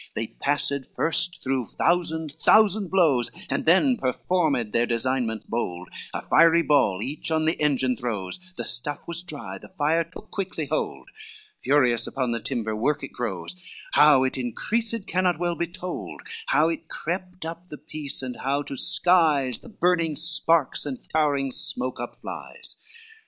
XLV 0.01 0.13
They 0.15 0.27
passed 0.39 0.71
first 0.95 1.43
through 1.43 1.67
thousand 1.73 2.35
thousand 2.43 2.89
blows, 2.89 3.29
And 3.51 3.67
then 3.67 3.97
performed 3.97 4.73
their 4.73 4.87
designment 4.87 5.47
bold, 5.47 5.89
A 6.15 6.23
fiery 6.23 6.63
ball 6.63 7.03
each 7.03 7.29
on 7.29 7.45
the 7.45 7.61
engine 7.61 7.95
throws, 7.95 8.39
The 8.57 8.63
stuff 8.65 9.07
was 9.07 9.21
dry, 9.21 9.59
the 9.59 9.67
fire 9.69 10.03
took 10.03 10.31
quickly 10.31 10.65
hold, 10.65 11.09
Furious 11.61 12.07
upon 12.07 12.31
the 12.31 12.39
timber 12.39 12.75
work 12.75 13.03
it 13.03 13.11
grows, 13.13 13.55
How 13.91 14.23
it 14.23 14.39
increased 14.39 15.05
cannot 15.05 15.37
well 15.37 15.53
be 15.55 15.67
told, 15.67 16.23
How 16.47 16.67
it 16.69 16.89
crept 16.89 17.45
up 17.45 17.67
the 17.69 17.77
piece, 17.77 18.23
and 18.23 18.37
how 18.37 18.63
to 18.63 18.75
skies 18.75 19.59
The 19.59 19.69
burning 19.69 20.15
sparks 20.15 20.83
and 20.83 20.97
towering 21.13 21.51
smoke 21.51 21.99
upflies. 21.99 22.75